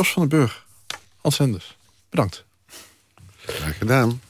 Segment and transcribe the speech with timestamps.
[0.00, 0.64] Jos van den Burg,
[1.20, 1.76] Hans Senders,
[2.10, 2.44] bedankt.
[3.46, 4.20] Graag gedaan.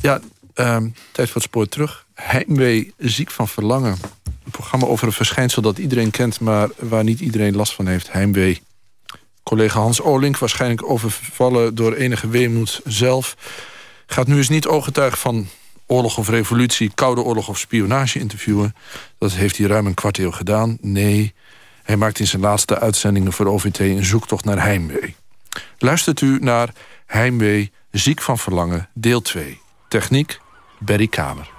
[0.00, 0.20] Ja,
[0.54, 2.06] ehm, tijd voor het spoor terug.
[2.14, 3.98] Heimwee, ziek van verlangen.
[4.44, 6.40] Een programma over een verschijnsel dat iedereen kent...
[6.40, 8.12] maar waar niet iedereen last van heeft.
[8.12, 8.62] Heimwee.
[9.42, 13.36] Collega Hans Olink, waarschijnlijk overvallen door enige weemoed zelf...
[14.06, 15.48] gaat nu eens niet ooggetuig van
[15.86, 16.92] oorlog of revolutie...
[16.94, 18.74] koude oorlog of spionage interviewen.
[19.18, 20.78] Dat heeft hij ruim een kwart eeuw gedaan.
[20.80, 21.34] Nee,
[21.84, 23.78] hij maakt in zijn laatste uitzendingen voor OVT...
[23.78, 25.16] een zoektocht naar heimwee.
[25.78, 26.72] Luistert u naar
[27.06, 29.60] Heimwee, ziek van verlangen, deel 2.
[29.88, 30.40] Techniek,
[30.78, 31.52] Berry Kamer.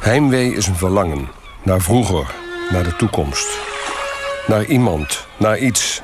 [0.00, 1.28] Heimwee is een verlangen
[1.62, 2.34] naar vroeger,
[2.70, 3.73] naar de toekomst.
[4.46, 6.02] Naar iemand, naar iets.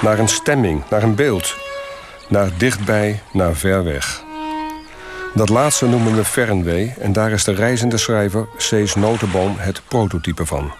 [0.00, 1.56] Naar een stemming, naar een beeld.
[2.28, 4.22] Naar dichtbij, naar ver weg.
[5.34, 10.46] Dat laatste noemen we fernwee en daar is de reizende schrijver Cees Notenboom het prototype
[10.46, 10.72] van.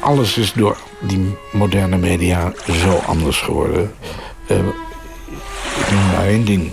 [0.00, 3.94] Alles is door die moderne media zo anders geworden.
[4.46, 6.70] Ik noem maar één ding.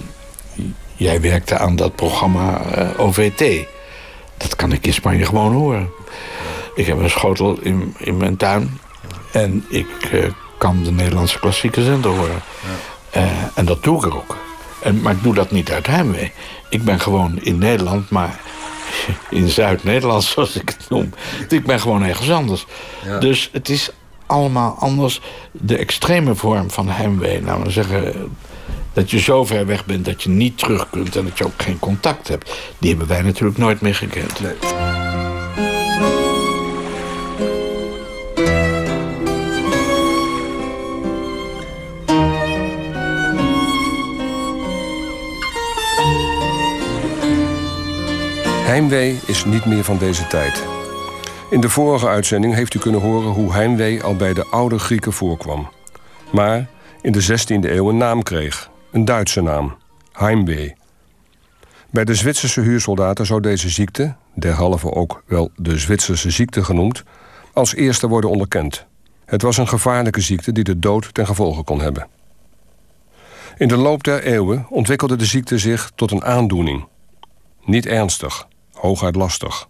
[0.96, 3.68] Jij werkte aan dat programma eh, OVT.
[4.38, 5.90] Dat kan ik in Spanje gewoon horen.
[6.76, 8.80] Ik heb een schotel in, in mijn tuin.
[9.32, 10.26] En ik uh,
[10.58, 12.42] kan de Nederlandse klassieke zender horen.
[13.14, 13.22] Ja.
[13.22, 14.38] Uh, en dat doe ik ook.
[14.80, 16.32] En, maar ik doe dat niet uit heimwee.
[16.70, 18.40] Ik ben gewoon in Nederland, maar
[19.30, 21.14] in Zuid-Nederland, zoals ik het noem.
[21.50, 22.66] Ik ben gewoon ergens anders.
[23.06, 23.20] Ja.
[23.20, 23.92] Dus het is
[24.26, 25.22] allemaal anders.
[25.52, 28.32] De extreme vorm van heimwee, nou zeggen
[28.94, 31.62] dat je zo ver weg bent dat je niet terug kunt en dat je ook
[31.62, 32.52] geen contact hebt.
[32.78, 34.40] Die hebben wij natuurlijk nooit meer gekend.
[34.40, 35.11] Nee.
[48.82, 50.64] Heimwee is niet meer van deze tijd.
[51.50, 55.14] In de vorige uitzending heeft u kunnen horen hoe heimwee al bij de oude Grieken
[55.14, 55.70] voorkwam.
[56.32, 56.70] Maar
[57.02, 59.76] in de 16e eeuw een naam kreeg, een Duitse naam,
[60.12, 60.76] Heimwee.
[61.90, 67.04] Bij de Zwitserse huursoldaten zou deze ziekte, derhalve ook wel de Zwitserse ziekte genoemd,
[67.54, 68.86] als eerste worden onderkend.
[69.26, 72.08] Het was een gevaarlijke ziekte die de dood ten gevolge kon hebben.
[73.58, 76.88] In de loop der eeuwen ontwikkelde de ziekte zich tot een aandoening.
[77.66, 78.50] Niet ernstig,
[78.82, 79.68] hooguit lastig.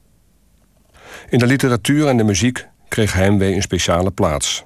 [1.30, 4.64] In de literatuur en de muziek kreeg heimwee een speciale plaats.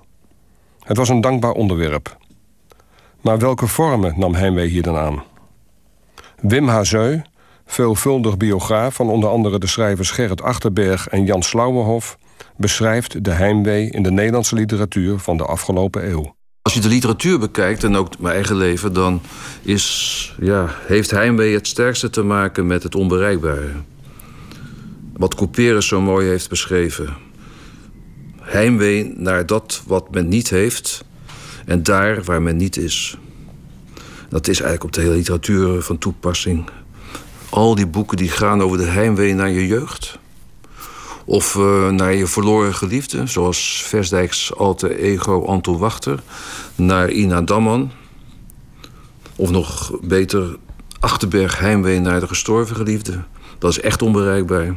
[0.83, 2.17] Het was een dankbaar onderwerp.
[3.21, 5.23] Maar welke vormen nam heimwee hier dan aan?
[6.41, 7.21] Wim Hazeu,
[7.65, 12.17] veelvuldig biograaf van onder andere de schrijvers Gerrit Achterberg en Jan Slauwenhof,
[12.57, 16.35] beschrijft de heimwee in de Nederlandse literatuur van de afgelopen eeuw.
[16.61, 19.21] Als je de literatuur bekijkt en ook mijn eigen leven, dan
[19.61, 23.71] is, ja, heeft heimwee het sterkste te maken met het onbereikbare.
[25.17, 27.13] Wat Couperus zo mooi heeft beschreven.
[28.41, 31.05] Heimwee naar dat wat men niet heeft
[31.65, 33.17] en daar waar men niet is.
[34.29, 36.69] Dat is eigenlijk op de hele literatuur van toepassing.
[37.49, 40.19] Al die boeken die gaan over de heimwee naar je jeugd.
[41.25, 46.19] Of uh, naar je verloren geliefde, zoals Versdijks alter ego Anton Wachter.
[46.75, 47.91] Naar Ina Damman.
[49.35, 50.57] Of nog beter,
[50.99, 53.23] Achterberg heimwee naar de gestorven geliefde.
[53.59, 54.75] Dat is echt onbereikbaar.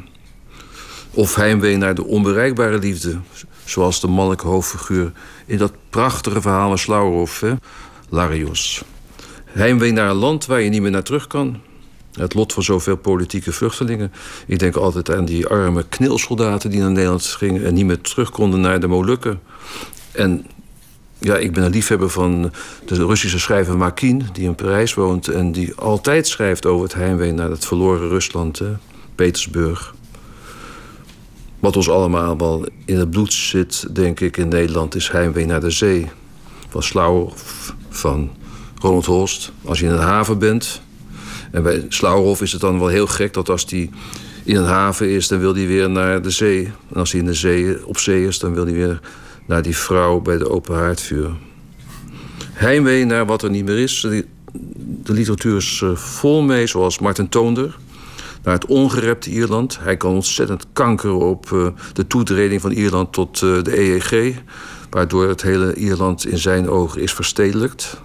[1.19, 3.19] Of heimwee naar de onbereikbare liefde.
[3.65, 5.13] Zoals de mannelijke hoofdfiguur
[5.47, 7.45] in dat prachtige verhaal van Slauerhoff,
[8.09, 8.83] Larios.
[9.45, 11.61] Heimwee naar een land waar je niet meer naar terug kan.
[12.13, 14.13] Het lot van zoveel politieke vluchtelingen.
[14.47, 18.31] Ik denk altijd aan die arme knilsoldaten die naar Nederland gingen en niet meer terug
[18.31, 19.41] konden naar de Molukken.
[20.13, 20.47] En
[21.19, 22.53] ja, ik ben een liefhebber van
[22.87, 27.33] de Russische schrijver Makin, die in Parijs woont en die altijd schrijft over het heimwee
[27.33, 28.63] naar het verloren Rusland,
[29.15, 29.97] Petersburg.
[31.61, 35.61] Wat ons allemaal wel in het bloed zit, denk ik, in Nederland, is heimwee naar
[35.61, 36.07] de zee.
[36.69, 38.31] Van Slauwhof, van
[38.81, 39.53] Ronald Holst.
[39.65, 40.83] Als je in een haven bent.
[41.53, 43.91] En bij Slauwhof is het dan wel heel gek dat als die
[44.45, 46.65] in een haven is, dan wil hij weer naar de zee.
[46.65, 49.01] En als hij in de zee, op zee is, dan wil hij weer
[49.47, 51.31] naar die vrouw bij de open haardvuur.
[52.53, 54.01] Heimwee naar wat er niet meer is.
[55.03, 57.77] De literatuur is eh, vol mee, zoals Martin Toonder
[58.49, 59.79] naar het ongerepte Ierland.
[59.81, 64.35] Hij kan ontzettend kankeren op uh, de toetreding van Ierland tot uh, de EEG.
[64.91, 68.01] Waardoor het hele Ierland in zijn ogen is verstedelijkt.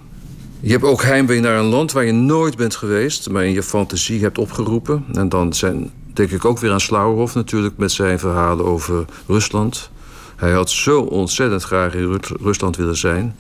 [0.60, 3.64] Je hebt ook heimwee naar een land waar je nooit bent geweest, maar in je
[3.64, 5.06] fantasie hebt opgeroepen.
[5.14, 9.90] En dan zijn, denk ik ook weer aan Slauerhoff natuurlijk met zijn verhalen over Rusland.
[10.36, 13.36] Hij had zo ontzettend graag in Rusland willen zijn.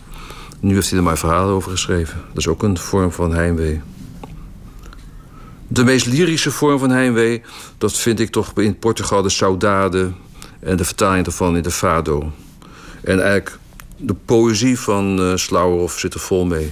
[0.59, 2.21] Nu heeft hij er maar verhalen over geschreven.
[2.27, 3.81] Dat is ook een vorm van heimwee.
[5.73, 7.41] De meest lyrische vorm van heimwee,
[7.77, 10.11] dat vind ik toch in Portugal de saudade
[10.59, 12.31] en de vertaling daarvan in de fado.
[13.03, 13.57] En eigenlijk
[13.97, 16.71] de poëzie van uh, Slauerhoff zit er vol mee.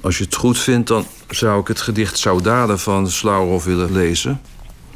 [0.00, 4.40] Als je het goed vindt, dan zou ik het gedicht Saudade van Slauerhoff willen lezen.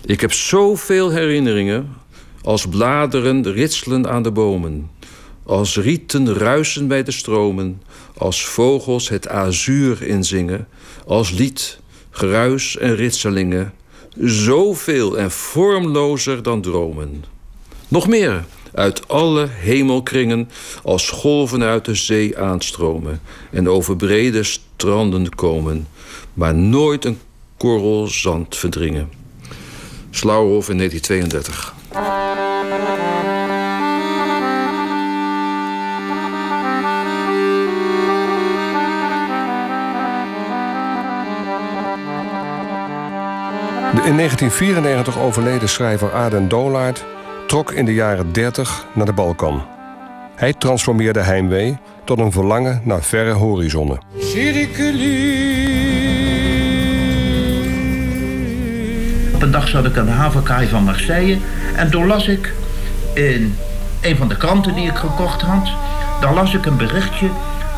[0.05, 1.89] Ik heb zoveel herinneringen
[2.43, 4.91] als bladeren ritselen aan de bomen,
[5.43, 7.83] als rieten ruisen bij de stromen,
[8.17, 10.69] als vogels het azuur inzingen,
[11.07, 11.81] als lied,
[12.13, 13.73] geruis en ritselingen,
[14.21, 17.25] zoveel en vormlozer dan dromen.
[17.89, 18.45] Nog meer,
[18.75, 20.51] uit alle hemelkringen
[20.83, 23.21] als golven uit de zee aanstromen
[23.51, 25.87] en over brede stranden komen,
[26.35, 27.19] maar nooit een
[27.57, 29.11] korrel zand verdringen.
[30.11, 31.82] Slauerhof in 1932.
[43.93, 47.05] De in 1994 overleden schrijver Aden Dolaert
[47.47, 49.63] trok in de jaren 30 naar de Balkan.
[50.35, 53.99] Hij transformeerde heimwee tot een verlangen naar verre horizonnen.
[59.35, 61.39] Op een dag zat ik aan de havenkaai van Marseille
[61.77, 62.53] en toen las ik
[63.15, 63.57] in
[64.01, 65.69] een van de kranten die ik gekocht had,
[66.21, 67.29] daar las ik een berichtje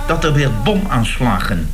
[0.06, 1.70] dat er weer bomaanslagen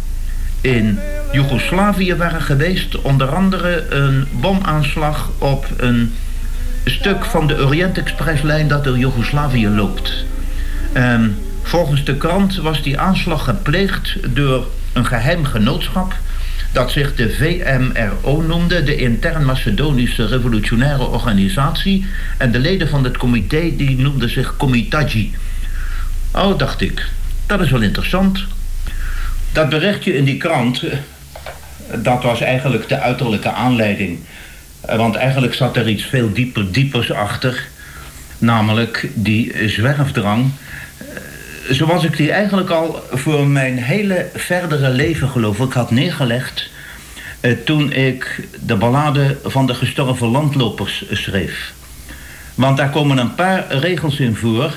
[0.60, 0.98] in
[1.32, 3.00] Joegoslavië waren geweest.
[3.00, 6.15] Onder andere een bomaanslag op een
[6.85, 10.25] stuk van de Orient Expresslijn dat door Joegoslavië loopt.
[10.93, 16.15] En volgens de krant was die aanslag gepleegd door een geheim genootschap
[16.73, 22.06] dat zich de VMRO noemde, de Intern Macedonische Revolutionaire Organisatie.
[22.37, 25.35] En de leden van het comité die noemden zich Comitaji.
[26.32, 27.06] Oh, dacht ik,
[27.47, 28.44] dat is wel interessant.
[29.53, 30.99] Dat berichtje in die krant, eh,
[31.98, 34.19] dat was eigenlijk de uiterlijke aanleiding.
[34.81, 37.69] Eh, want eigenlijk zat er iets veel dieper, diepers achter.
[38.38, 40.50] Namelijk die zwerfdrang.
[40.98, 41.06] Eh,
[41.70, 46.69] zoals ik die eigenlijk al voor mijn hele verdere leven geloof ik had neergelegd.
[47.64, 51.72] Toen ik de ballade van de gestorven landlopers schreef.
[52.54, 54.72] Want daar komen een paar regels in voor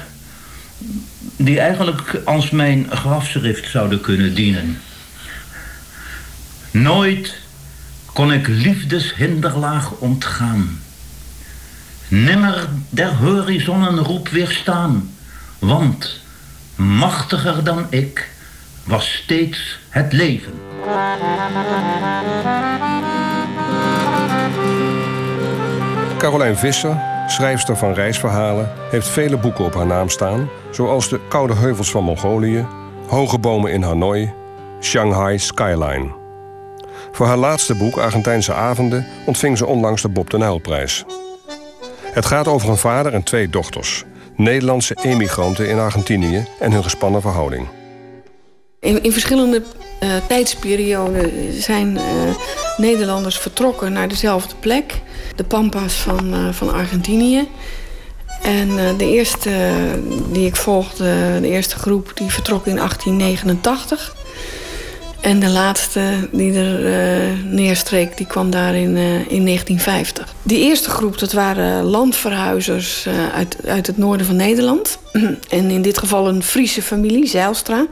[1.38, 4.78] die eigenlijk als mijn grafschrift zouden kunnen dienen.
[6.74, 7.36] Nooit
[8.14, 10.82] kon ik liefdeshinderlaag ontgaan.
[12.08, 15.12] Nimmer der horizonnen roep weerstaan,
[15.60, 16.20] want
[16.76, 18.30] machtiger dan ik
[18.84, 20.54] was steeds het leven.
[26.18, 31.56] Carolijn Visser, schrijfster van reisverhalen, heeft vele boeken op haar naam staan, zoals De Koude
[31.56, 32.66] Heuvels van Mongolië,
[33.08, 34.34] Hoge Bomen in Hanoi,
[34.80, 36.23] Shanghai Skyline.
[37.16, 41.04] Voor haar laatste boek, Argentijnse Avonden, ontving ze onlangs de Bob de Nijlprijs.
[42.02, 44.04] Het gaat over een vader en twee dochters,
[44.36, 47.68] Nederlandse emigranten in Argentinië en hun gespannen verhouding.
[48.80, 49.64] In, verschillende
[50.04, 52.02] uh, tijdsperioden zijn uh,
[52.78, 55.02] Nederlanders vertrokken naar dezelfde plek,
[55.36, 57.48] de Pampas van, uh, van Argentinië.
[58.42, 59.52] En de eerste
[60.32, 64.23] die ik volgde, de eerste groep, die vertrok in 1889.
[65.24, 70.34] En de laatste die er uh, neerstreek, die kwam daar in, uh, in 1950.
[70.42, 74.98] Die eerste groep, dat waren landverhuizers uh, uit, uit het noorden van Nederland.
[75.50, 77.86] en in dit geval een Friese familie, Zijlstra.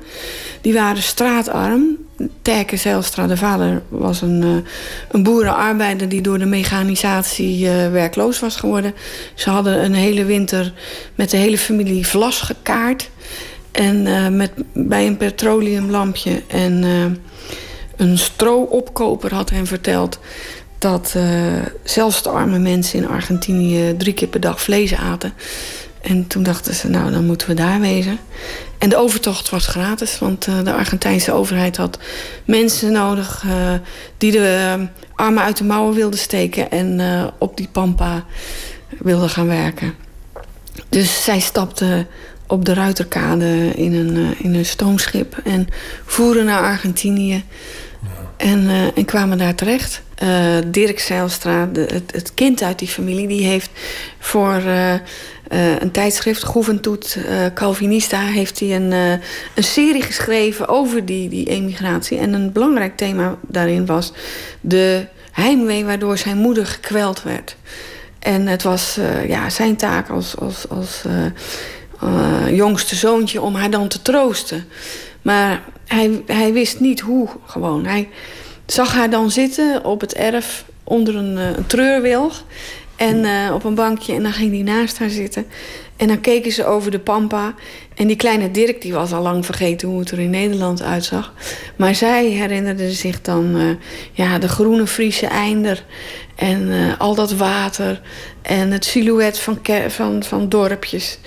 [0.61, 1.97] Die waren straatarm.
[2.41, 4.65] Terke Zijlstra, de vader, was een,
[5.11, 6.09] een boerenarbeider...
[6.09, 8.93] die door de mechanisatie werkloos was geworden.
[9.35, 10.73] Ze hadden een hele winter
[11.15, 13.09] met de hele familie vlas gekaard...
[13.71, 16.83] En met, bij een petroleumlampje en
[18.01, 20.19] een stroopkoper had hem verteld
[20.77, 21.23] dat uh,
[21.83, 25.33] zelfs de arme mensen in Argentinië drie keer per dag vlees aten.
[26.01, 28.19] En toen dachten ze, nou, dan moeten we daar wezen.
[28.77, 31.99] En de overtocht was gratis, want de Argentijnse overheid had
[32.45, 33.45] mensen nodig
[34.17, 34.77] die de
[35.15, 37.01] armen uit de mouwen wilden steken en
[37.37, 38.25] op die pampa
[38.99, 39.93] wilden gaan werken.
[40.89, 42.07] Dus zij stapten
[42.47, 45.37] op de Ruiterkade in een, in een stoomschip.
[45.43, 45.67] En
[46.05, 47.43] voeren naar Argentinië.
[48.41, 50.01] En, uh, en kwamen daar terecht.
[50.23, 53.69] Uh, Dirk Zijlstra, de, het, het, kind uit die familie, die heeft
[54.19, 54.61] voor
[55.79, 57.17] een tijdschrift, Juventud
[57.53, 58.91] Calvinista, heeft hij een,
[59.55, 62.17] een serie geschreven over die, die emigratie.
[62.17, 64.13] En een belangrijk thema daarin was
[64.61, 67.55] de heimwee waardoor zijn moeder gekweld werd.
[68.19, 71.03] En het was ja, zijn taak als, als, als
[72.49, 74.65] jongste zoontje om haar dan te troosten.
[75.21, 77.85] Maar hij, hij wist niet hoe gewoon.
[77.85, 78.09] Hij
[78.65, 82.43] zag haar dan zitten op het erf onder een, een treurwilg.
[83.01, 84.13] En uh, op een bankje.
[84.13, 85.45] En dan ging hij naast haar zitten.
[85.95, 87.55] En dan keken ze over de pampa.
[87.95, 91.33] En die kleine Dirk die was al lang vergeten hoe het er in Nederland uitzag.
[91.75, 93.75] Maar zij herinnerde zich dan uh,
[94.11, 95.83] ja, de groene Friese einder.
[96.35, 98.01] En al dat water.
[98.41, 101.19] En het silhouet van, van, van dorpjes.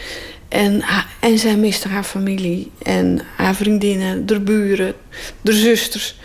[0.54, 0.82] En,
[1.20, 2.70] en zij miste haar familie.
[2.82, 4.94] En haar vriendinnen, de buren,
[5.40, 6.16] de zusters.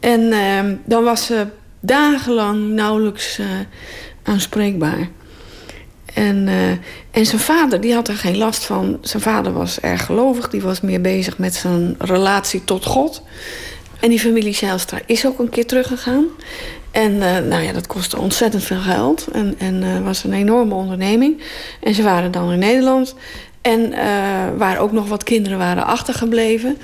[0.00, 1.46] En uh, dan was ze
[1.80, 3.46] dagenlang nauwelijks uh,
[4.22, 5.08] aanspreekbaar.
[6.14, 6.70] En, uh,
[7.10, 8.98] en zijn vader, die had er geen last van.
[9.00, 10.48] Zijn vader was erg gelovig.
[10.48, 13.22] Die was meer bezig met zijn relatie tot God.
[14.00, 16.24] En die familie Zijlstra is ook een keer teruggegaan.
[16.90, 19.28] En uh, nou ja, dat kostte ontzettend veel geld.
[19.32, 21.42] En, en was een enorme onderneming.
[21.80, 23.14] En ze waren dan in Nederland.
[23.62, 23.98] En uh,
[24.56, 26.78] waar ook nog wat kinderen waren achtergebleven.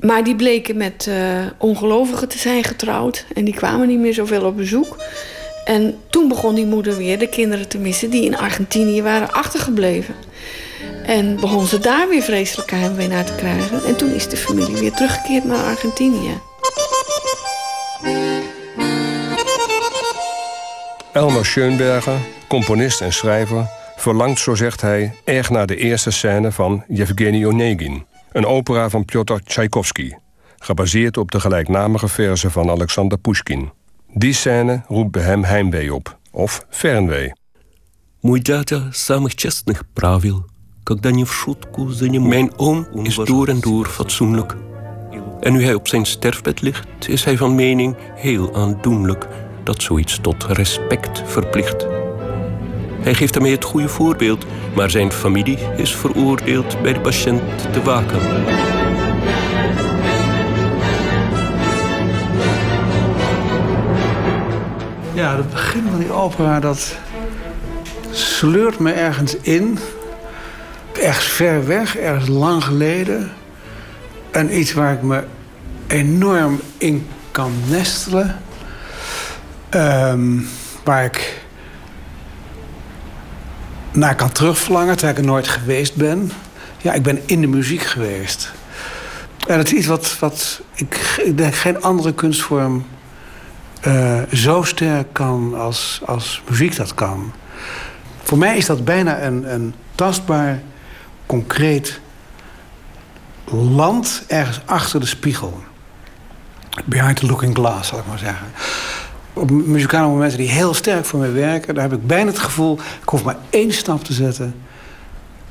[0.00, 1.16] Maar die bleken met uh,
[1.58, 3.24] ongelovigen te zijn getrouwd.
[3.34, 4.96] En die kwamen niet meer zoveel op bezoek.
[5.64, 10.14] En toen begon die moeder weer de kinderen te missen die in Argentinië waren achtergebleven.
[11.04, 13.84] En begon ze daar weer vreselijke heimwee naar te krijgen.
[13.84, 16.40] En toen is de familie weer teruggekeerd naar Argentinië.
[21.12, 26.84] Elmer Schoenberger, componist en schrijver, verlangt, zo zegt hij, erg naar de eerste scène van
[26.88, 30.12] Yevgeny Onegin, een opera van Piotr Tchaikovsky,
[30.58, 33.70] gebaseerd op de gelijknamige verzen van Alexander Pushkin.
[34.14, 37.32] Die scène roept bij hem heimwee op, of fernwee.
[42.28, 44.56] Mijn oom is door en door fatsoenlijk.
[45.40, 49.28] En nu hij op zijn sterfbed ligt, is hij van mening heel aandoenlijk
[49.64, 51.97] dat zoiets tot respect verplicht.
[53.00, 57.82] Hij geeft daarmee het goede voorbeeld, maar zijn familie is veroordeeld bij de patiënt te
[57.82, 58.18] waken.
[65.12, 66.96] Ja, het begin van die opera, dat
[68.10, 69.78] sleurt me ergens in.
[71.02, 73.32] Ergens ver weg, ergens lang geleden.
[74.30, 75.24] En iets waar ik me
[75.86, 78.36] enorm in kan nestelen.
[79.74, 80.48] Um,
[80.84, 81.46] waar ik
[83.98, 86.30] naar kan terugverlangen, terwijl ik er nooit geweest ben.
[86.78, 88.52] Ja, ik ben in de muziek geweest.
[89.46, 92.86] En het is iets wat, wat ik, denk geen andere kunstvorm
[93.86, 97.32] uh, zo sterk kan als, als muziek dat kan.
[98.22, 100.60] Voor mij is dat bijna een, een tastbaar,
[101.26, 102.00] concreet
[103.44, 105.62] land ergens achter de spiegel.
[106.84, 108.46] Behind the looking glass, zal ik maar zeggen.
[109.38, 111.74] Op muzikale momenten die heel sterk voor mij werken...
[111.74, 114.54] daar heb ik bijna het gevoel, ik hoef maar één stap te zetten...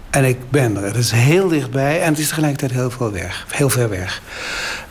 [0.10, 0.84] en ik ben er.
[0.84, 4.22] Het is heel dichtbij en het is tegelijkertijd heel, veel weg, heel ver weg.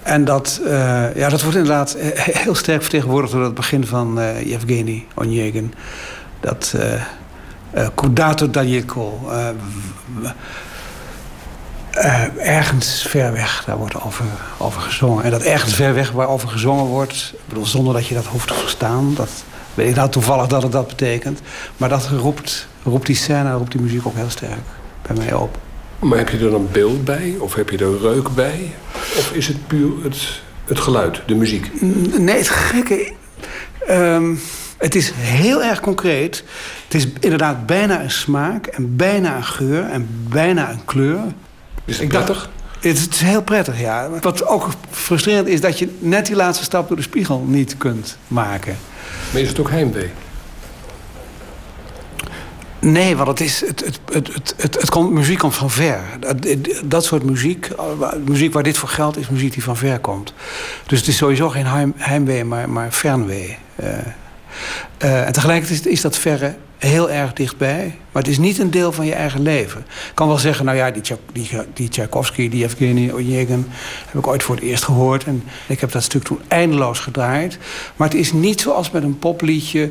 [0.02, 0.70] En dat, uh,
[1.16, 3.32] ja, dat wordt inderdaad heel sterk vertegenwoordigd...
[3.32, 5.74] door het begin van uh, Yevgeny Onegin.
[6.40, 9.30] Dat uh, Kudato Dajeko...
[12.36, 14.24] ergens ver weg, daar wordt over,
[14.58, 15.24] over gezongen.
[15.24, 17.32] En dat ergens ver weg waarover gezongen wordt...
[17.32, 19.14] Ik bedoel, zonder dat je dat hoeft te verstaan...
[19.14, 19.30] dat
[19.74, 21.40] weet ik nou toevallig dat het dat betekent...
[21.76, 24.60] maar dat roept, roept die scène, roept die muziek ook heel sterk
[25.02, 25.58] bij mij op.
[25.98, 27.34] Maar heb je er een beeld bij?
[27.38, 28.74] Of heb je er reuk bij?
[28.92, 31.82] Of is het puur het, het geluid, de muziek?
[32.18, 33.12] Nee, het gekke...
[33.90, 34.40] Um,
[34.78, 36.44] het is heel erg concreet.
[36.84, 41.20] Het is inderdaad bijna een smaak en bijna een geur en bijna een kleur...
[41.86, 42.48] Is het prettig?
[42.80, 44.08] Het is heel prettig, ja.
[44.20, 48.16] Wat ook frustrerend is dat je net die laatste stap door de spiegel niet kunt
[48.28, 48.76] maken.
[49.32, 50.10] Maar is het ook heimwee?
[52.78, 56.00] Nee, want het, is, het, het, het, het, het, het komt, muziek komt van ver.
[56.20, 56.36] Dat,
[56.84, 57.68] dat soort muziek,
[58.24, 60.32] muziek waar dit voor geldt, is muziek die van ver komt.
[60.86, 63.58] Dus het is sowieso geen heim, heimwee, maar, maar fernwee.
[63.80, 63.88] Uh,
[65.04, 67.94] uh, en tegelijkertijd is dat verre heel erg dichtbij.
[68.12, 69.80] Maar het is niet een deel van je eigen leven.
[69.80, 73.66] Ik kan wel zeggen, nou ja, die, die, die Tchaikovsky, die Evgeny Onegin...
[74.06, 75.24] heb ik ooit voor het eerst gehoord.
[75.24, 77.58] En ik heb dat stuk toen eindeloos gedraaid.
[77.96, 79.90] Maar het is niet zoals met een popliedje...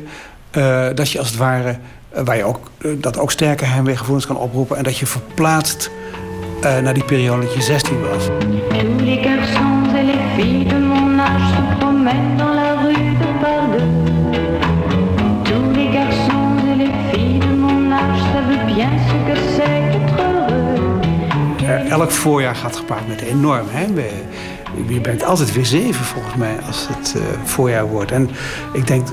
[0.52, 1.78] Uh, dat je als het ware,
[2.16, 4.76] uh, waar je ook, dat ook sterke heimweegevoelens kan oproepen...
[4.76, 5.90] en dat je verplaatst
[6.60, 8.28] naar die periode dat je 16 was.
[22.06, 24.22] Elk voorjaar gaat gepaard met enorm heimwee.
[24.88, 28.10] Je bent altijd weer zeven volgens mij als het uh, voorjaar wordt.
[28.10, 28.30] En
[28.72, 29.08] ik denk,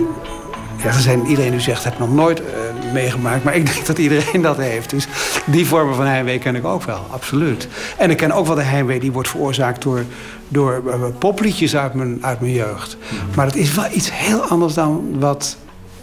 [0.77, 2.45] Ja, er zijn iedereen die zegt, heb ik nog nooit eh,
[2.93, 3.43] meegemaakt.
[3.43, 4.89] Maar ik denk dat iedereen dat heeft.
[4.89, 5.07] Dus
[5.45, 7.67] die vormen van heimwee ken ik ook wel, absoluut.
[7.97, 10.03] En ik ken ook wel de heimwee die wordt veroorzaakt door,
[10.47, 12.97] door uh, popliedjes uit mijn, uit mijn jeugd.
[13.35, 15.57] Maar het is wel iets heel anders dan wat,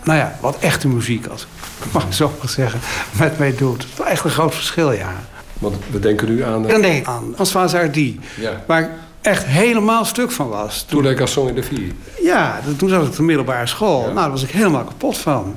[0.05, 2.81] nou ja, wat echte muziek, als ik mag zo maar zeggen,
[3.19, 3.83] met mij doet.
[3.83, 5.13] Het is wel echt een groot verschil, ja.
[5.61, 6.63] Want we denken nu aan...
[6.63, 8.19] Dan denk ik aan François Hardy.
[8.41, 8.61] Ja.
[8.67, 8.89] Waar ik
[9.21, 10.83] echt helemaal stuk van was.
[10.89, 11.93] Toen ik als in de Vier.
[12.23, 14.01] Ja, toen zat ik op de middelbare school.
[14.03, 15.57] Nou, daar was ik helemaal kapot van.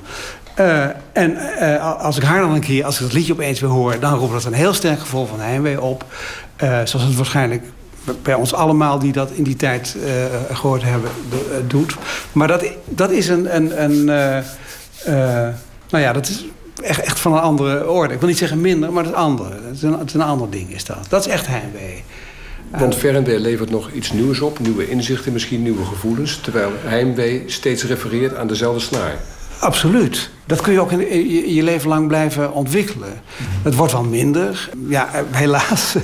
[0.59, 3.69] Uh, en uh, als ik haar dan een keer, als ik dat liedje opeens weer
[3.69, 3.99] hoor...
[3.99, 6.05] dan roept dat een heel sterk gevoel van heimwee op.
[6.63, 7.63] Uh, zoals het waarschijnlijk
[8.21, 9.97] bij ons allemaal die dat in die tijd
[10.51, 11.09] gehoord hebben,
[11.67, 11.95] doet.
[12.31, 13.55] Maar dat, dat is een...
[13.55, 14.05] een, een
[15.89, 16.45] nou ja, dat is
[16.83, 18.13] echt, echt van een andere orde.
[18.13, 19.53] Ik wil niet zeggen minder, maar het is andere.
[19.65, 21.05] Het is een, het is een ander ding is dat.
[21.09, 22.03] Dat is echt heimwee.
[22.77, 26.39] Want Fernweh levert nog iets nieuws op, nieuwe inzichten, misschien nieuwe gevoelens...
[26.41, 29.15] terwijl heimwee steeds refereert aan dezelfde snaar.
[29.59, 30.29] Absoluut.
[30.45, 33.21] Dat kun je ook in, je, je, leven lang blijven ontwikkelen.
[33.63, 35.95] Het wordt wel minder, ja, helaas.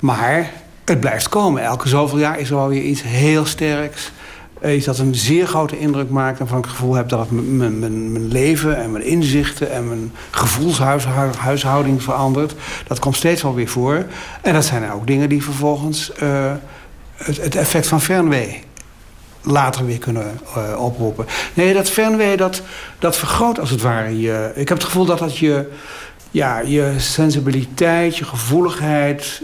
[0.00, 0.52] Maar
[0.84, 1.62] het blijft komen.
[1.62, 4.10] Elke zoveel jaar is er wel weer iets heel sterks
[4.66, 6.40] iets dat een zeer grote indruk maakt...
[6.40, 9.72] en van het gevoel heb dat het mijn, mijn, leven en mijn inzichten...
[9.72, 12.54] en mijn gevoelshuishouding verandert.
[12.86, 14.04] Dat komt steeds wel weer voor.
[14.42, 16.52] En dat zijn ook dingen die vervolgens uh,
[17.16, 18.62] het, het, effect van fernwee
[19.42, 21.26] later weer kunnen uh, oproepen.
[21.54, 22.62] Nee, dat fernwee, dat,
[22.98, 24.52] dat vergroot als het ware je...
[24.54, 25.70] Ik heb het gevoel dat dat je,
[26.30, 29.42] ja, je sensibiliteit, je gevoeligheid...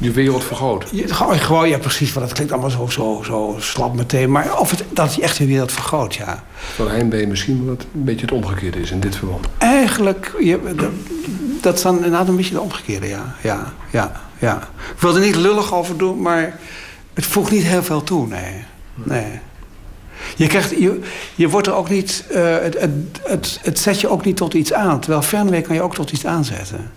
[0.00, 0.88] je wereld vergroot.
[0.92, 2.12] Je, gewoon, ja, precies.
[2.12, 4.30] Want dat klinkt allemaal zo, zo, zo slap meteen.
[4.30, 6.44] Maar of het, dat je echt je wereld vergroot, ja.
[6.74, 9.46] Terwijl heimwee misschien wat een beetje het omgekeerde is in dit verband.
[9.58, 10.90] Eigenlijk, je, dat,
[11.60, 13.34] dat is dan inderdaad een beetje het omgekeerde, ja.
[13.42, 14.68] Ja, ja, ja.
[14.94, 16.58] Ik wil er niet lullig over doen, maar
[17.14, 18.64] het voegt niet heel veel toe, nee.
[18.94, 19.38] Nee.
[20.36, 21.00] Je, krijgt, je,
[21.34, 22.90] je wordt er ook niet, uh, het, het,
[23.22, 25.00] het, het zet je ook niet tot iets aan.
[25.00, 26.90] Terwijl fernwee kan je ook tot iets aanzetten.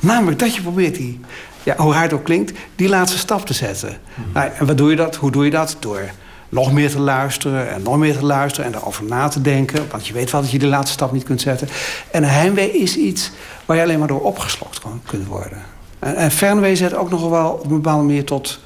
[0.00, 1.20] Namelijk dat je probeert die
[1.66, 3.98] ja, hoe hard ook klinkt, die laatste stap te zetten.
[4.14, 4.32] Mhm.
[4.32, 5.16] Nou, en wat doe je dat?
[5.16, 5.76] Hoe doe je dat?
[5.80, 6.10] Door
[6.48, 9.86] nog meer te luisteren en nog meer te luisteren en erover na te denken.
[9.90, 11.68] Want je weet wel dat je de laatste stap niet kunt zetten.
[12.10, 13.30] En heimwee is iets
[13.64, 15.62] waar je alleen maar door opgeslokt kan, kunt worden.
[15.98, 18.60] En, en fernwee zet ook nog wel op een bepaalde manier tot,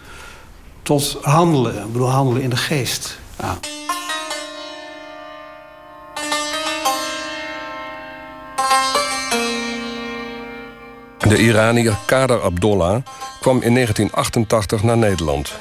[0.83, 1.75] tot handelen.
[1.75, 3.19] Ik bedoel, handelen in de geest.
[3.41, 3.59] Ja.
[11.31, 13.03] De Iranier Kader Abdollah
[13.41, 15.53] kwam in 1988 naar Nederland.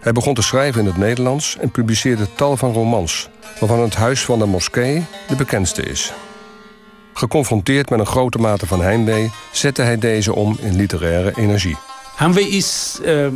[0.00, 3.28] Hij begon te schrijven in het Nederlands en publiceerde tal van romans,
[3.60, 6.12] waarvan het Huis van de Moskee de bekendste is.
[7.12, 11.76] Geconfronteerd met een grote mate van heimwee zette hij deze om in literaire energie.
[12.16, 13.26] Heimwee is uh,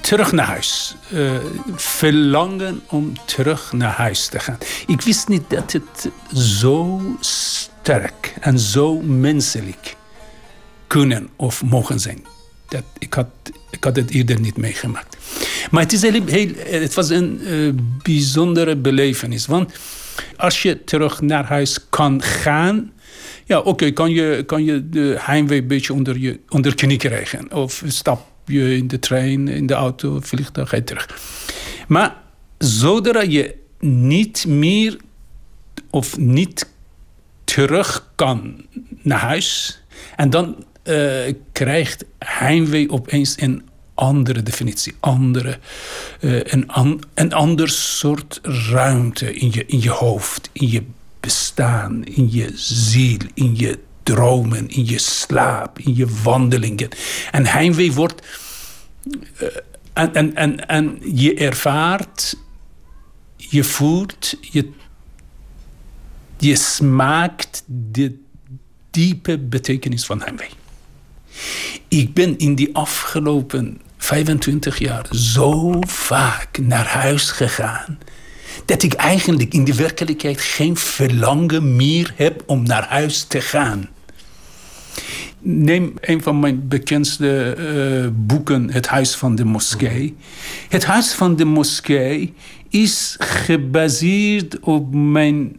[0.00, 0.96] terug naar huis.
[1.12, 1.30] Uh,
[1.74, 4.58] verlangen om terug naar huis te gaan.
[4.86, 7.00] Ik wist niet dat het zo
[8.40, 9.96] en zo menselijk
[10.86, 12.24] kunnen of mogen zijn.
[12.68, 13.26] Dat, ik, had,
[13.70, 15.16] ik had het eerder niet meegemaakt.
[15.70, 17.72] Maar het, is heel, heel, het was een uh,
[18.02, 19.46] bijzondere belevenis.
[19.46, 19.72] Want
[20.36, 22.92] als je terug naar huis kan gaan...
[23.44, 27.52] Ja, oké, kan, je, kan je de heimwee een beetje onder je, onder knie krijgen.
[27.52, 31.20] Of stap je in de trein, in de auto, vliegtuig, ga je terug.
[31.88, 32.16] Maar
[32.58, 34.96] zodra je niet meer
[35.90, 36.66] of niet
[37.66, 38.66] terug kan
[39.02, 39.80] naar huis.
[40.16, 45.58] En dan uh, krijgt heimwee opeens een andere definitie, andere,
[46.20, 50.82] uh, een, an, een ander soort ruimte in je, in je hoofd, in je
[51.20, 56.88] bestaan, in je ziel, in je dromen, in je slaap, in je wandelingen.
[57.30, 58.26] En heimwee wordt.
[59.42, 59.48] Uh,
[59.92, 62.36] en, en, en, en je ervaart,
[63.36, 64.70] je voelt, je
[66.40, 68.18] je smaakt de
[68.90, 70.48] diepe betekenis van heimwee.
[71.88, 77.98] Ik ben in die afgelopen 25 jaar zo vaak naar huis gegaan
[78.64, 83.88] dat ik eigenlijk in de werkelijkheid geen verlangen meer heb om naar huis te gaan.
[85.38, 90.16] Neem een van mijn bekendste uh, boeken, Het Huis van de Moskee.
[90.68, 92.34] Het Huis van de Moskee
[92.68, 95.56] is gebaseerd op mijn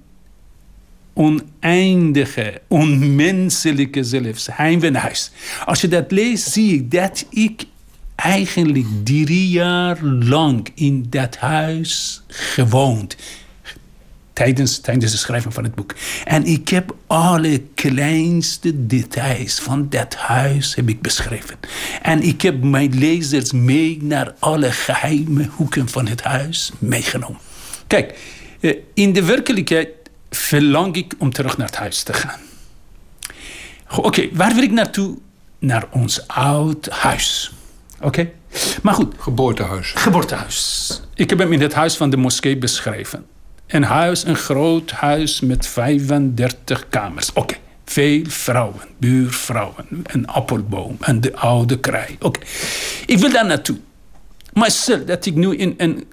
[1.13, 5.31] oneindige, onmenselijke zelfs huis.
[5.65, 7.63] Als je dat leest, zie ik dat ik
[8.15, 13.15] eigenlijk drie jaar lang in dat huis gewoond.
[14.33, 15.95] Tijdens, tijdens het schrijven van het boek.
[16.23, 21.59] En ik heb alle kleinste details van dat huis heb ik beschreven.
[22.01, 27.39] En ik heb mijn lezers mee naar alle geheime hoeken van het huis meegenomen.
[27.87, 28.19] Kijk,
[28.59, 29.87] eh, in de werkelijkheid
[30.35, 32.39] verlang ik om terug naar het huis te gaan.
[33.95, 35.17] Oké, waar wil ik naartoe?
[35.59, 37.51] Naar ons oud huis.
[38.01, 38.31] Oké?
[38.81, 39.15] Maar goed.
[39.17, 39.91] Geboortehuis.
[39.95, 41.01] Geboortehuis.
[41.15, 43.25] Ik heb hem in het huis van de moskee beschreven.
[43.67, 47.33] Een huis, een groot huis met 35 kamers.
[47.33, 47.55] Oké.
[47.85, 52.15] Veel vrouwen, buurvrouwen, een appelboom en de oude kraai.
[52.19, 52.39] Oké.
[53.05, 53.77] Ik wil daar naartoe.
[54.53, 56.05] Maar stel dat ik nu in een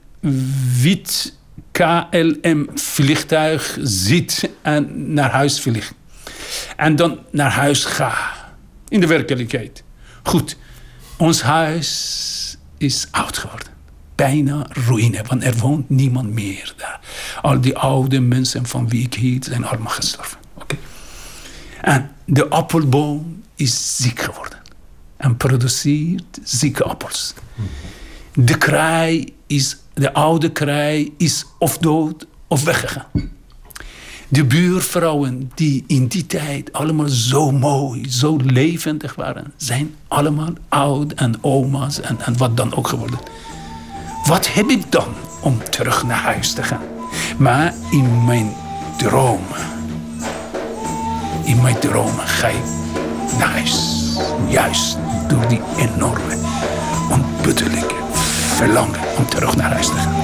[0.81, 1.38] wit
[1.79, 5.93] KLM-vliegtuig zit en naar huis vlieg.
[6.77, 8.17] En dan naar huis ga.
[8.89, 9.83] In de werkelijkheid.
[10.23, 10.57] Goed,
[11.17, 13.69] ons huis is oud geworden.
[14.15, 17.01] Bijna ruïne, want er woont niemand meer daar.
[17.43, 20.39] Al die oude mensen van wie ik hield zijn allemaal gestorven.
[20.55, 20.77] Oké.
[21.81, 24.59] En de appelboom is ziek geworden.
[25.17, 27.35] En produceert zieke appels.
[28.35, 33.07] De kraai is, de oude kraai is of dood of weggegaan.
[34.29, 41.13] De buurvrouwen die in die tijd allemaal zo mooi, zo levendig waren, zijn allemaal oud
[41.13, 43.19] en oma's en, en wat dan ook geworden.
[44.25, 45.09] Wat heb ik dan
[45.43, 46.83] om terug naar huis te gaan?
[47.39, 48.55] Maar in mijn
[48.99, 49.67] dromen,
[51.45, 52.65] in mijn dromen ga ik
[53.39, 53.97] naar huis.
[54.49, 54.97] Juist
[55.29, 56.37] door die enorme,
[57.11, 57.95] onputtelijke
[58.57, 60.15] verlangen om terug naar huis te gaan.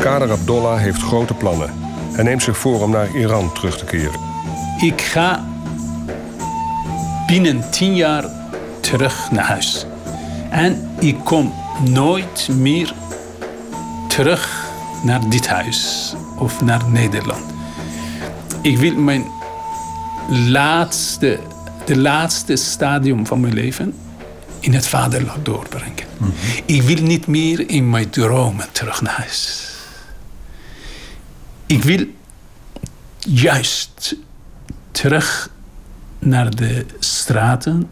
[0.00, 1.70] Kader Abdollah heeft grote plannen.
[2.12, 4.20] Hij neemt zich voor om naar Iran terug te keren.
[4.80, 5.44] Ik ga
[7.26, 8.24] binnen tien jaar
[8.80, 9.86] terug naar huis.
[10.50, 11.52] En ik kom
[11.90, 12.94] nooit meer
[14.08, 14.64] terug
[15.02, 17.44] naar dit huis of naar Nederland.
[18.60, 19.24] Ik wil mijn
[20.28, 21.38] laatste,
[21.84, 23.94] de laatste stadium van mijn leven
[24.60, 26.04] in het vaderland doorbrengen.
[26.64, 29.70] Ik wil niet meer in mijn dromen terug naar huis.
[31.66, 32.06] Ik wil
[33.18, 34.16] juist
[34.90, 35.50] terug
[36.18, 37.88] naar de straten,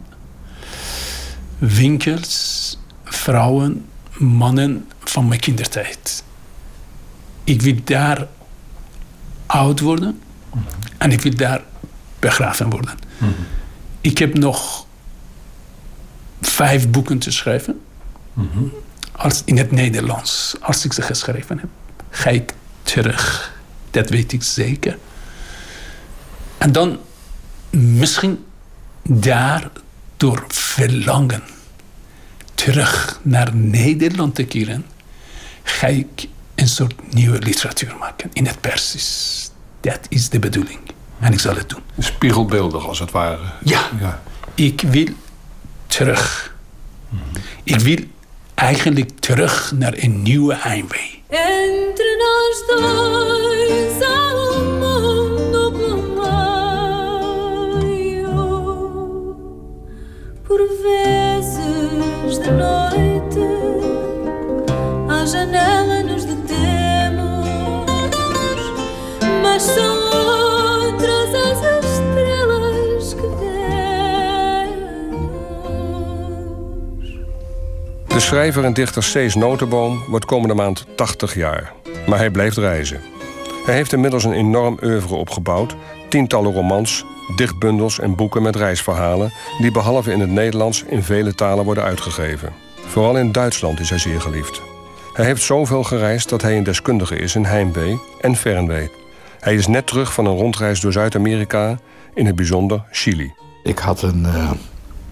[1.57, 3.85] winkels, vrouwen,
[4.17, 6.23] mannen van mijn kindertijd.
[7.43, 8.27] Ik wil daar
[9.45, 10.21] oud worden
[10.97, 11.61] en ik wil daar
[12.25, 12.97] begraven worden.
[14.01, 14.85] Ik heb nog
[16.41, 17.81] vijf boeken te schrijven.
[19.11, 20.55] Als, in het Nederlands.
[20.61, 21.69] Als ik ze geschreven heb,
[22.09, 23.53] ga ik terug.
[23.91, 24.97] Dat weet ik zeker.
[26.57, 26.99] En dan
[27.69, 28.45] misschien
[29.03, 29.69] daar
[30.17, 31.43] door verlangen
[32.55, 34.85] terug naar Nederland te keren,
[35.63, 39.51] ga ik een soort nieuwe literatuur maken in het Persisch.
[39.81, 40.79] Dat is de bedoeling.
[41.19, 41.81] En ik zal het doen.
[41.99, 43.43] Spiegelbeeldig als het ware.
[43.63, 44.21] Ja,
[44.55, 45.07] ik wil
[45.87, 46.55] terug.
[47.63, 47.97] Ik wil
[48.53, 51.23] eigenlijk terug naar een nieuwe heimwee.
[51.29, 54.75] Entre nós dois há um.
[60.47, 63.39] Por vezes de noite,
[65.09, 67.47] à janela nos detemos,
[69.41, 70.04] mas são
[78.25, 81.73] schrijver en dichter Cees Notenboom wordt komende maand 80 jaar.
[82.07, 83.01] Maar hij blijft reizen.
[83.65, 85.75] Hij heeft inmiddels een enorm oeuvre opgebouwd.
[86.09, 89.33] Tientallen romans, dichtbundels en boeken met reisverhalen...
[89.61, 92.53] die behalve in het Nederlands in vele talen worden uitgegeven.
[92.87, 94.61] Vooral in Duitsland is hij zeer geliefd.
[95.13, 98.91] Hij heeft zoveel gereisd dat hij een deskundige is in heimwee en fernwee.
[99.39, 101.79] Hij is net terug van een rondreis door Zuid-Amerika,
[102.13, 103.33] in het bijzonder Chili.
[103.63, 104.51] Ik had een, eh,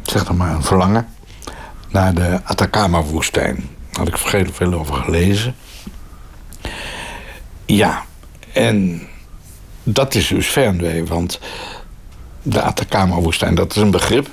[0.04, 1.08] zeg maar een verlangen
[1.93, 3.69] naar de Atacama-woestijn.
[3.91, 5.56] Had ik veel, veel over gelezen.
[7.65, 8.06] Ja,
[8.53, 9.08] en
[9.84, 11.39] dat is dus fernwee, want
[12.41, 14.27] de Atacama-woestijn, dat is een begrip.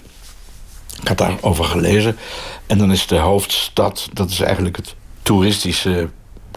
[1.00, 2.18] Ik had daarover gelezen.
[2.66, 6.08] En dan is de hoofdstad, dat is eigenlijk het toeristische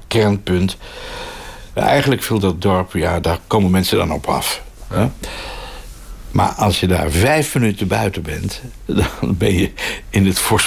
[0.07, 0.77] kernpunt.
[1.73, 4.61] Eigenlijk viel dat dorp, ja, daar komen mensen dan op af.
[4.87, 5.07] Hè?
[6.33, 9.71] Maar als je daar vijf minuten buiten bent, dan ben je
[10.09, 10.57] in het vol-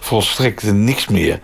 [0.00, 1.40] volstrekte niks meer.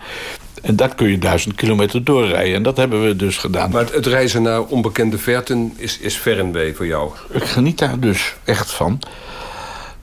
[0.61, 2.55] En dat kun je duizend kilometer doorrijden.
[2.55, 3.71] En dat hebben we dus gedaan.
[3.71, 7.11] Maar het, het reizen naar onbekende verten is, is fernwee voor jou.
[7.29, 8.99] Ik geniet daar dus echt van.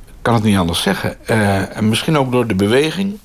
[0.06, 1.26] Ik kan het niet anders zeggen.
[1.26, 3.18] Eh, en misschien ook door de beweging.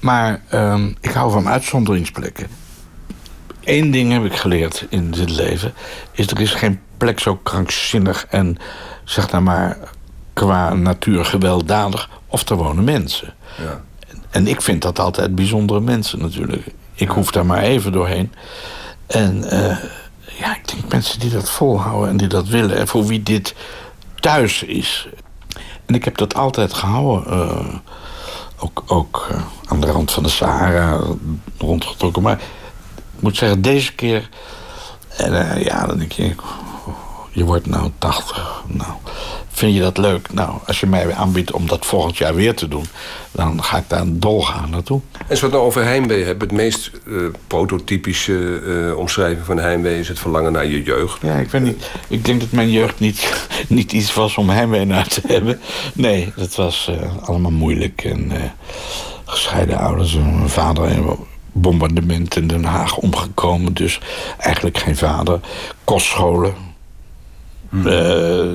[0.00, 2.46] Maar ehm, ik hou van uitzonderingsplekken.
[3.64, 5.74] Eén ding heb ik geleerd in dit leven.
[6.12, 8.56] Is er is geen plek zo krankzinnig en
[9.06, 9.78] zeg nou maar
[10.32, 13.34] qua natuur gewelddadig of er wonen mensen.
[13.58, 13.80] Ja.
[14.30, 16.66] En ik vind dat altijd bijzondere mensen natuurlijk.
[16.94, 18.32] Ik hoef daar maar even doorheen.
[19.06, 19.76] En eh,
[20.38, 22.76] ja, ik denk mensen die dat volhouden en die dat willen...
[22.76, 23.54] en voor wie dit
[24.20, 25.08] thuis is.
[25.86, 27.32] En ik heb dat altijd gehouden.
[27.32, 27.74] eh,
[28.58, 31.00] ook ook eh, aan de rand van de Sahara
[31.58, 32.22] rondgetrokken.
[32.22, 32.38] Maar
[33.16, 34.28] ik moet zeggen, deze keer...
[35.16, 36.34] En ja, dan denk je...
[37.36, 38.62] Je wordt nou 80.
[38.66, 38.90] Nou,
[39.48, 40.32] vind je dat leuk?
[40.32, 42.84] Nou, als je mij aanbiedt om dat volgend jaar weer te doen...
[43.32, 45.00] dan ga ik daar dolgaan naartoe.
[45.12, 47.12] En het nou over heimwee hebben, het meest eh,
[47.46, 51.22] prototypische omschrijving van heimwee is het verlangen naar je jeugd.
[51.22, 51.90] Ja, ik weet niet.
[52.08, 55.60] Ik denk dat mijn jeugd niet, niet iets was om heimwee naar te hebben.
[55.94, 58.04] Nee, dat was eh, allemaal moeilijk.
[58.04, 58.32] En
[59.24, 60.14] gescheiden ouders.
[60.14, 61.16] Mijn vader in een
[61.52, 63.74] bombardement in Den Haag omgekomen.
[63.74, 64.00] Dus
[64.38, 65.40] eigenlijk geen vader.
[65.84, 66.65] Kostscholen.
[67.84, 68.46] Eh,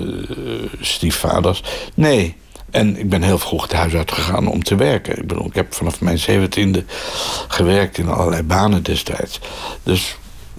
[0.79, 1.63] stiefvaders.
[1.93, 2.35] Nee.
[2.71, 5.17] En ik ben heel vroeg het huis uitgegaan om te werken.
[5.17, 6.83] Ik bedoel, ik heb vanaf mijn zeventiende
[7.47, 9.39] gewerkt in allerlei banen destijds.
[9.83, 10.17] Dus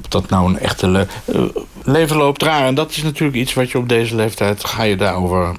[0.08, 1.42] dat nou een echte le eh,
[1.84, 2.66] leven loopt raar.
[2.66, 4.64] En dat is natuurlijk iets wat je op deze leeftijd...
[4.64, 5.54] ga je daarover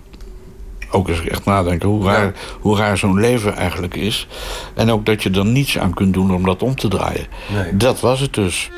[0.92, 4.28] ook eens echt nadenken hoe raar, hoe raar zo'n leven eigenlijk is.
[4.76, 7.28] En ook dat je er niets aan kunt doen om dat om te draaien.
[7.54, 7.78] Nee.
[7.78, 8.70] Dat was het dus.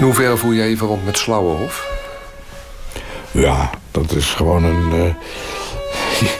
[0.00, 1.88] In hoeverre voel jij je verwant met Slauwenhof?
[3.30, 4.92] Ja, dat is gewoon een.
[4.92, 5.14] eh,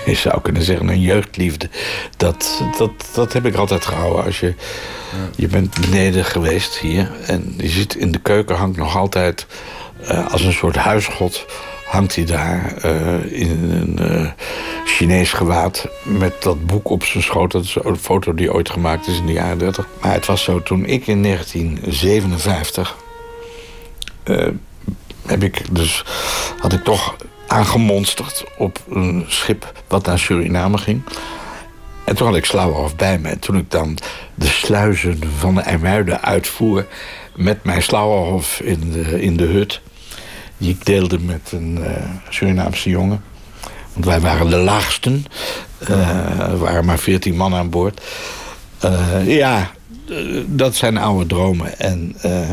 [0.12, 1.68] je zou kunnen zeggen een jeugdliefde.
[2.16, 4.24] Dat, dat, dat heb ik altijd gehouden.
[4.24, 4.54] Als je,
[5.36, 7.10] je bent beneden geweest hier.
[7.26, 9.46] En je ziet in de keuken hangt nog altijd.
[10.06, 11.46] eh, als een soort huisgod.
[11.86, 14.30] hangt hij daar eh, in een eh,
[14.84, 15.86] Chinees gewaad.
[16.02, 17.52] met dat boek op zijn schoot.
[17.52, 19.86] Dat is een foto die ooit gemaakt is in de jaren 30.
[20.00, 23.09] Maar het was zo toen ik in 1957 eh,
[25.26, 26.04] heb ik dus,
[26.58, 27.16] had ik toch
[27.46, 31.02] aangemonsterd op een schip wat naar Suriname ging.
[32.04, 33.28] En toen had ik Slauwerhof bij me.
[33.28, 33.98] En toen ik dan
[34.34, 36.86] de sluizen van de IJmuiden uitvoer...
[37.36, 39.80] met mijn Slauwerhof in de, in de hut...
[40.58, 43.22] die ik deelde met een eh, Surinaamse jongen.
[43.92, 45.24] Want wij waren de laagsten.
[45.78, 48.00] Eh, er waren maar veertien man aan boord.
[48.80, 49.70] Eh, ja,
[50.08, 50.16] eh,
[50.46, 51.78] dat zijn oude dromen.
[51.78, 52.50] En eh,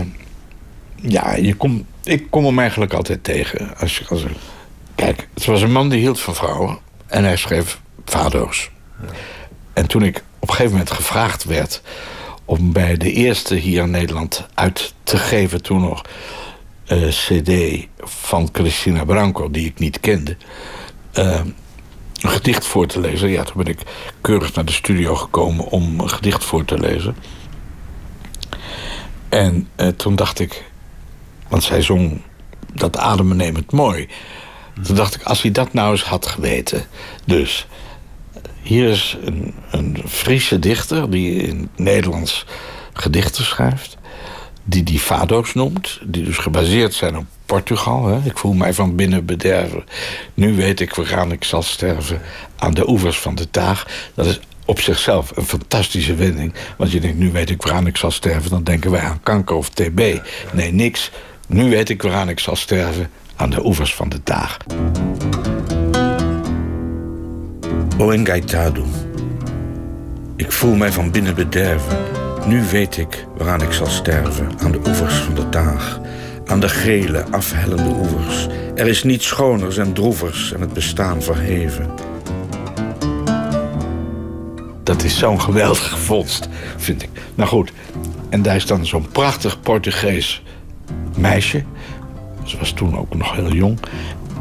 [1.02, 3.78] ja, je kom, ik kom hem eigenlijk altijd tegen.
[3.78, 4.26] Als, als,
[4.96, 6.78] kijk, het was een man die hield van vrouwen.
[7.08, 8.70] En hij schreef vado's.
[9.74, 11.82] En toen ik op een gegeven moment gevraagd werd...
[12.46, 16.02] om bij de eerste hier in Nederland uit te geven toen nog...
[16.86, 17.52] eh, cd
[17.98, 20.38] van Cristina Branco, die ik niet kende...
[21.12, 21.42] eh,
[22.22, 23.30] een gedicht voor te lezen.
[23.30, 23.80] Ja, toen ben ik
[24.22, 27.16] keurig naar de studio gekomen om een gedicht voor te lezen.
[29.30, 30.64] En eh, toen dacht ik,
[31.50, 32.22] want zij zong
[32.74, 34.08] dat ademen neemt mooi.
[34.84, 36.86] Toen dacht ik, als hij dat nou eens had geweten.
[37.26, 37.68] Dus
[38.62, 42.46] hier is een, een Friese dichter die in het Nederlands
[42.94, 43.98] gedichten schrijft.
[44.64, 46.00] Die die fado's noemt.
[46.04, 48.06] Die dus gebaseerd zijn op Portugal.
[48.06, 48.20] Hè.
[48.24, 49.84] Ik voel mij van binnen bederven.
[50.34, 52.22] Nu weet ik waaraan ik zal sterven.
[52.56, 54.10] Aan de oevers van de Taag.
[54.14, 56.54] Dat is op zichzelf een fantastische wending.
[56.78, 58.50] Want je denkt, nu weet ik waaraan ik zal sterven.
[58.50, 60.22] Dan denken wij aan kanker of TB.
[60.54, 61.12] Nee, niks.
[61.50, 63.10] Nu weet ik waaraan ik zal sterven.
[63.36, 64.58] Aan de oevers van de Taag.
[67.98, 68.86] O Engaitado.
[70.36, 71.98] Ik voel mij van binnen bederven.
[72.48, 74.60] Nu weet ik waaraan ik zal sterven.
[74.60, 76.00] Aan de oevers van de Taag.
[76.46, 78.48] Aan de gele, afhellende oevers.
[78.76, 81.90] Er is niets schoners en droevers en het bestaan verheven.
[84.84, 87.10] Dat is zo'n geweldige vondst, vind ik.
[87.36, 87.72] Nou goed,
[88.30, 90.42] en daar is dan zo'n prachtig Portugees
[91.18, 91.64] meisje.
[92.44, 93.80] Ze was toen ook nog heel jong.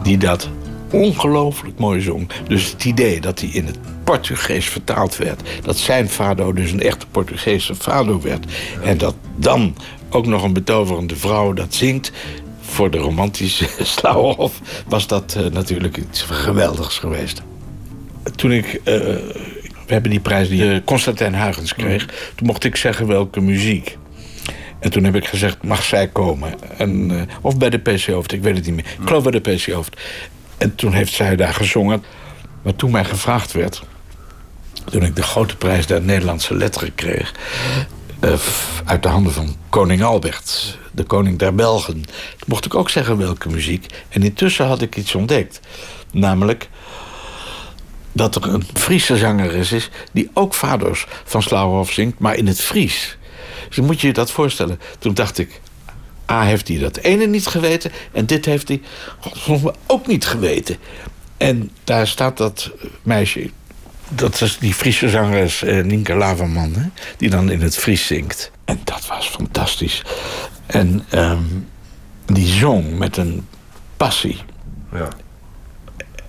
[0.03, 0.49] Die dat
[0.91, 2.29] ongelooflijk mooi zong.
[2.49, 5.43] Dus het idee dat hij in het Portugees vertaald werd.
[5.62, 8.53] Dat zijn fado dus een echte Portugese fado werd.
[8.83, 9.77] En dat dan
[10.11, 12.12] ook nog een betoverende vrouw dat zingt.
[12.61, 17.43] Voor de romantische Slauwerhof was dat eh, natuurlijk iets geweldigs geweest.
[18.37, 18.81] Toen ik...
[18.85, 18.95] eh,
[19.87, 22.07] we hebben die prijs die eh, Constantijn Huygens kreeg.
[22.35, 23.99] Toen mocht ik zeggen welke muziek.
[24.79, 26.55] En toen heb ik gezegd, mag zij komen?
[26.79, 28.85] En, eh, of bij de PC Hoofd, ik weet het niet meer.
[28.85, 30.01] Ik geloof bij de PC Hoofd.
[30.59, 32.05] En toen heeft zij daar gezongen.
[32.62, 33.83] Maar toen mij gevraagd werd...
[34.85, 37.35] toen ik de grote prijs der Nederlandse letteren kreeg...
[38.21, 38.33] eh,
[38.85, 42.05] uit de handen van koning Albert, de koning der Belgen.
[42.47, 43.87] Mocht ik ook zeggen welke muziek.
[44.09, 45.61] En intussen had ik iets ontdekt.
[46.12, 46.69] Namelijk
[48.12, 49.91] dat er een Friese zangeres is...
[50.12, 53.17] die ook Vaders van Slauerhoff zingt, maar in het Fries.
[53.68, 54.81] Dus moet je je dat voorstellen.
[54.98, 55.61] Toen dacht ik,
[56.31, 57.92] A heeft hij dat ene niet geweten...
[58.12, 58.81] en dit heeft hij
[59.87, 60.76] ook niet geweten.
[61.37, 62.70] En daar staat dat
[63.02, 63.50] meisje...
[64.09, 66.74] dat is die Friese zangeres eh, Nienke Laverman...
[66.74, 68.50] Hè, die dan in het Fries zingt.
[68.64, 70.02] En dat was fantastisch.
[70.66, 71.42] En ehm,
[72.26, 73.46] die zong met een
[73.96, 74.38] passie.
[74.92, 75.09] Ja.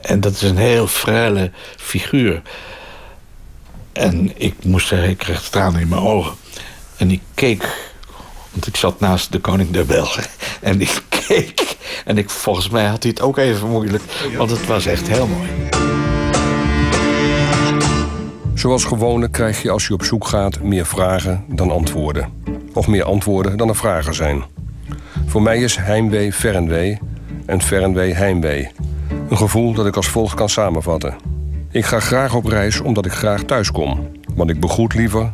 [0.02, 2.41] En dat is een heel frele figuur.
[3.93, 6.36] En ik moest zeggen, ik kreeg tranen in mijn ogen.
[6.98, 7.92] En ik keek,
[8.52, 10.24] want ik zat naast de koning der Belgen.
[10.62, 11.78] En ik keek.
[12.06, 14.04] En ik, volgens mij had hij het ook even moeilijk.
[14.38, 15.50] Want het was echt heel mooi.
[18.54, 22.30] Zoals gewoonlijk krijg je als je op zoek gaat meer vragen dan antwoorden.
[22.74, 24.44] Of meer antwoorden dan er vragen zijn.
[25.26, 27.00] Voor mij is heimwee fernwee
[27.46, 28.72] en fernwee heimwee.
[29.30, 31.16] Een gevoel dat ik als volgt kan samenvatten.
[31.72, 34.12] Ik ga graag op reis omdat ik graag thuis kom.
[34.36, 35.34] Want ik begroet liever